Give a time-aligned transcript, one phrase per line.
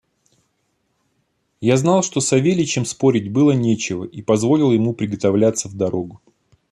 [1.61, 6.19] Я знал, что с Савельичем спорить было нечего, и позволил ему приготовляться в дорогу.